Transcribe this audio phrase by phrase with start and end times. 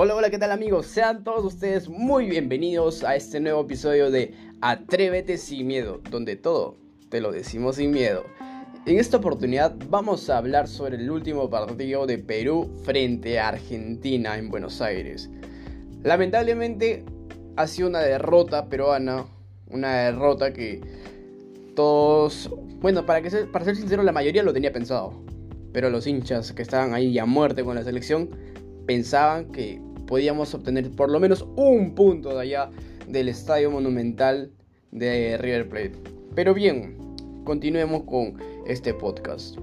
[0.00, 0.86] Hola, hola, ¿qué tal amigos?
[0.86, 6.76] Sean todos ustedes muy bienvenidos a este nuevo episodio de Atrévete sin miedo, donde todo
[7.08, 8.22] te lo decimos sin miedo.
[8.86, 14.38] En esta oportunidad vamos a hablar sobre el último partido de Perú frente a Argentina
[14.38, 15.28] en Buenos Aires.
[16.04, 17.04] Lamentablemente
[17.56, 19.26] ha sido una derrota peruana,
[19.68, 20.80] una derrota que
[21.74, 22.48] todos,
[22.80, 25.12] bueno, para, que ser, para ser sincero, la mayoría lo tenía pensado,
[25.72, 28.30] pero los hinchas que estaban ahí a muerte con la selección
[28.88, 32.70] pensaban que podíamos obtener por lo menos un punto de allá
[33.06, 34.50] del estadio monumental
[34.90, 35.92] de River Plate.
[36.34, 36.96] Pero bien,
[37.44, 39.58] continuemos con este podcast.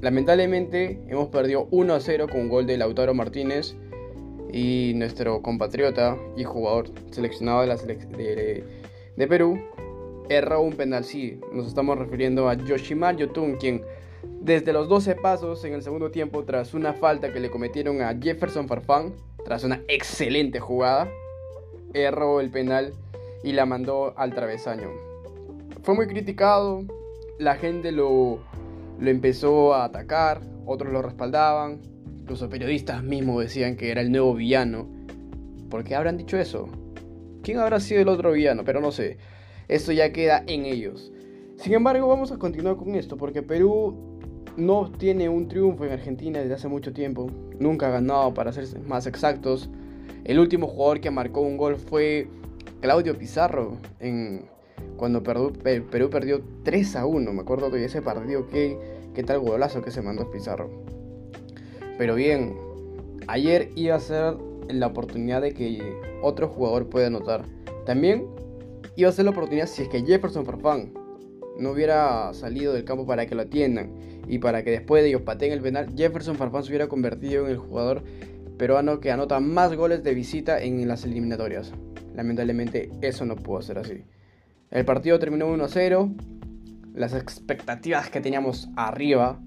[0.00, 3.74] Lamentablemente hemos perdido 1 a 0 con gol de Lautaro Martínez
[4.52, 9.58] y nuestro compatriota y jugador seleccionado de, la de, Perú
[10.28, 11.04] erró un penal.
[11.04, 13.82] Sí, nos estamos refiriendo a Yoshimar Yotun, quien
[14.40, 18.14] desde los 12 pasos en el segundo tiempo, tras una falta que le cometieron a
[18.14, 19.14] Jefferson Farfán,
[19.44, 21.08] tras una excelente jugada,
[21.92, 22.94] erró el penal
[23.42, 24.88] y la mandó al travesaño.
[25.82, 26.82] Fue muy criticado,
[27.38, 28.40] la gente lo,
[28.98, 31.80] lo empezó a atacar, otros lo respaldaban,
[32.20, 34.88] incluso periodistas mismos decían que era el nuevo villano.
[35.68, 36.68] ¿Por qué habrán dicho eso?
[37.42, 38.64] ¿Quién habrá sido el otro villano?
[38.64, 39.18] Pero no sé,
[39.68, 41.12] esto ya queda en ellos.
[41.56, 44.13] Sin embargo, vamos a continuar con esto, porque Perú
[44.56, 47.30] no tiene un triunfo en Argentina desde hace mucho tiempo.
[47.58, 49.68] Nunca ha ganado, para ser más exactos.
[50.24, 52.28] El último jugador que marcó un gol fue
[52.80, 54.46] Claudio Pizarro en,
[54.96, 57.32] cuando Perú, perdió 3 a 1.
[57.32, 60.70] Me acuerdo de ese partido, qué tal golazo que se mandó Pizarro.
[61.98, 62.56] Pero bien,
[63.26, 64.36] ayer iba a ser
[64.68, 65.80] la oportunidad de que
[66.22, 67.44] otro jugador pueda anotar.
[67.86, 68.26] También
[68.96, 70.92] iba a ser la oportunidad si es que Jefferson Farfán
[71.58, 73.92] no hubiera salido del campo para que lo atiendan
[74.26, 77.50] y para que después de ellos pateen el penal, Jefferson Farfán se hubiera convertido en
[77.50, 78.02] el jugador
[78.58, 81.72] peruano que anota más goles de visita en las eliminatorias.
[82.14, 84.04] Lamentablemente eso no pudo ser así.
[84.70, 86.14] El partido terminó 1-0.
[86.94, 89.40] Las expectativas que teníamos arriba,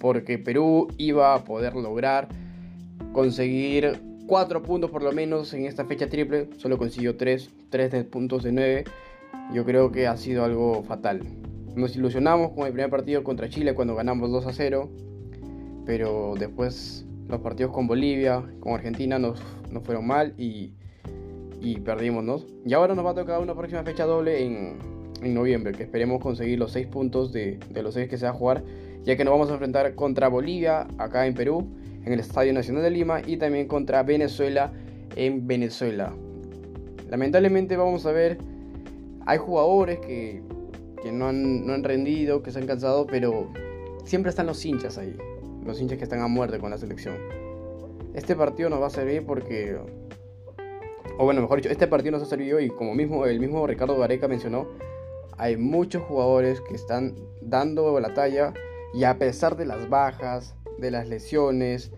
[0.00, 2.28] porque Perú iba a poder lograr
[3.12, 8.42] conseguir 4 puntos por lo menos en esta fecha triple, solo consiguió 3, 3 puntos
[8.42, 8.84] de 9.
[9.52, 11.20] Yo creo que ha sido algo fatal.
[11.76, 14.88] Nos ilusionamos con el primer partido contra Chile cuando ganamos 2 a 0,
[15.84, 20.72] pero después los partidos con Bolivia, con Argentina nos, nos fueron mal y,
[21.60, 22.40] y perdimos, ¿no?
[22.64, 24.78] Y ahora nos va a tocar una próxima fecha doble en,
[25.20, 28.30] en noviembre, que esperemos conseguir los 6 puntos de, de los 6 que se va
[28.30, 28.64] a jugar,
[29.04, 31.68] ya que nos vamos a enfrentar contra Bolivia, acá en Perú,
[32.06, 34.72] en el Estadio Nacional de Lima, y también contra Venezuela
[35.14, 36.14] en Venezuela.
[37.10, 38.38] Lamentablemente vamos a ver,
[39.26, 40.40] hay jugadores que
[41.02, 43.48] que no han, no han rendido, que se han cansado, pero
[44.04, 45.16] siempre están los hinchas ahí,
[45.64, 47.16] los hinchas que están a muerte con la selección.
[48.14, 49.78] Este partido nos va a servir porque,
[51.18, 53.98] o bueno, mejor dicho, este partido nos ha servido y como mismo el mismo Ricardo
[53.98, 54.66] Gareca mencionó,
[55.38, 58.54] hay muchos jugadores que están dando la talla
[58.94, 61.92] y a pesar de las bajas, de las lesiones,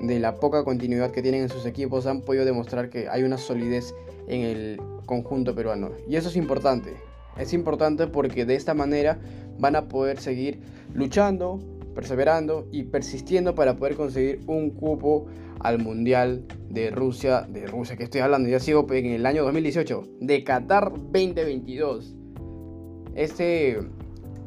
[0.00, 3.38] de la poca continuidad que tienen en sus equipos, han podido demostrar que hay una
[3.38, 3.94] solidez
[4.26, 5.90] en el conjunto peruano.
[6.08, 6.94] Y eso es importante.
[7.36, 9.18] Es importante porque de esta manera
[9.58, 10.60] van a poder seguir
[10.94, 11.60] luchando,
[11.94, 15.26] perseverando y persistiendo para poder conseguir un cupo
[15.60, 20.04] al Mundial de Rusia, de Rusia que estoy hablando, ya sigo en el año 2018,
[20.20, 22.14] de Qatar 2022.
[23.14, 23.78] Este,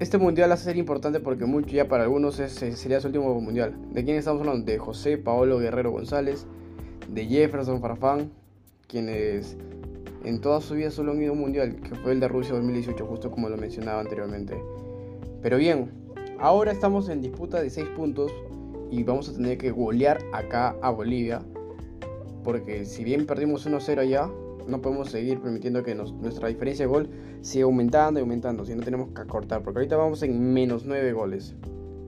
[0.00, 3.74] este mundial va a ser importante porque mucho ya para algunos sería su último mundial.
[3.92, 4.64] ¿De quién estamos hablando?
[4.64, 6.46] De José Paolo Guerrero González,
[7.08, 8.30] de Jefferson Farfán,
[8.88, 9.56] quienes
[10.24, 13.06] en toda su vida solo han ido un mundial, que fue el de Rusia 2018,
[13.06, 14.56] justo como lo mencionaba anteriormente.
[15.42, 15.90] Pero bien,
[16.38, 18.32] ahora estamos en disputa de 6 puntos
[18.90, 21.42] y vamos a tener que golear acá a Bolivia.
[22.42, 24.30] Porque si bien perdimos 1-0 allá,
[24.66, 27.08] no podemos seguir permitiendo que nuestra diferencia de gol
[27.42, 31.12] siga aumentando y aumentando, si no tenemos que acortar, porque ahorita vamos en menos 9
[31.12, 31.54] goles.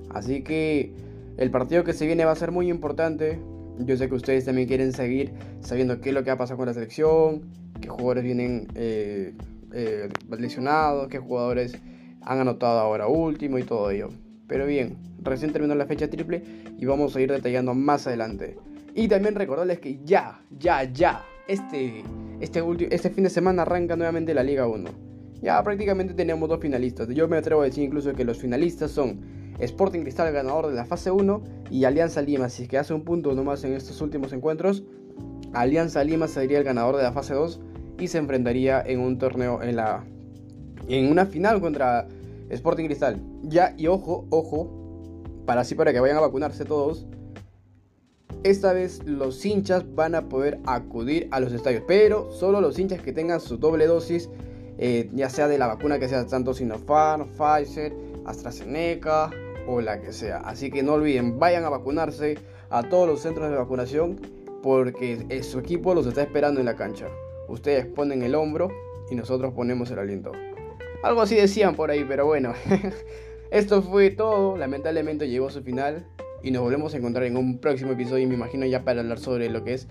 [0.09, 0.94] Así que
[1.37, 3.38] el partido que se viene va a ser muy importante.
[3.79, 6.56] Yo sé que ustedes también quieren seguir sabiendo qué es lo que va a pasar
[6.56, 7.43] con la selección,
[7.81, 9.34] qué jugadores vienen eh,
[9.73, 10.08] eh,
[10.38, 11.78] lesionados, qué jugadores
[12.23, 14.11] han anotado ahora último y todo ello.
[14.46, 16.43] Pero bien, recién terminó la fecha triple
[16.78, 18.56] y vamos a ir detallando más adelante.
[18.94, 22.02] Y también recordarles que ya, ya, ya, este,
[22.40, 25.06] este, este fin de semana arranca nuevamente la Liga 1.
[25.43, 27.08] Ya prácticamente tenemos dos finalistas.
[27.08, 29.20] Yo me atrevo a decir incluso que los finalistas son
[29.58, 32.49] Sporting Cristal ganador de la fase 1 y Alianza Lima.
[32.49, 34.82] Si es que hace un punto nomás en estos últimos encuentros,
[35.52, 37.61] Alianza Lima sería el ganador de la fase 2
[37.98, 40.04] y se enfrentaría en un torneo en la
[40.88, 42.06] en una final contra
[42.50, 43.20] Sporting Cristal.
[43.43, 44.70] Ya y ojo, ojo,
[45.46, 47.06] para así para que vayan a vacunarse todos.
[48.43, 53.00] esta vez los hinchas van a poder acudir a los estadios, pero solo los hinchas
[53.00, 54.28] que tengan su doble dosis,
[54.78, 57.93] eh, ya sea de la vacuna que sea tanto Sinopharm, Pfizer,
[58.25, 59.31] AstraZeneca
[59.66, 60.38] o la que sea.
[60.38, 62.38] Así que no olviden, vayan a vacunarse
[62.70, 64.20] a todos los centros de vacunación
[64.62, 67.06] porque su equipo los está esperando en la cancha.
[67.48, 68.70] Ustedes ponen el hombro
[69.10, 70.32] y nosotros ponemos el aliento.
[71.02, 72.54] Algo así decían por ahí, pero bueno.
[73.50, 74.56] Esto fue todo.
[74.56, 76.06] Lamentablemente llegó a su final.
[76.43, 78.25] Y nos volvemos a encontrar en un próximo episodio.
[78.25, 79.88] Y me imagino ya para hablar sobre lo que es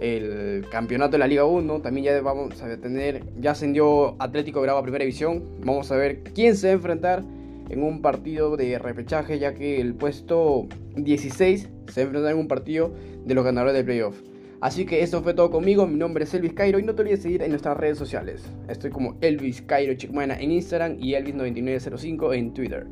[0.00, 1.80] el campeonato de la Liga 1.
[1.80, 3.22] También ya vamos a tener.
[3.40, 5.44] Ya ascendió Atlético Grau a Primera División.
[5.64, 7.22] Vamos a ver quién se va a enfrentar
[7.68, 9.38] en un partido de repechaje.
[9.38, 10.66] Ya que el puesto
[10.96, 12.92] 16 se enfrentará en un partido
[13.24, 14.16] de los ganadores del playoff.
[14.60, 17.22] Así que esto fue todo conmigo, mi nombre es Elvis Cairo y no te olvides
[17.22, 18.42] seguir en nuestras redes sociales.
[18.68, 22.86] Estoy como Elvis Cairo Chickmana en Instagram y Elvis9905 en Twitter.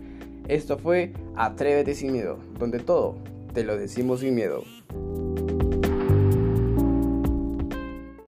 [0.46, 3.16] Esto fue Atrévete sin miedo, donde todo
[3.52, 4.62] te lo decimos sin miedo.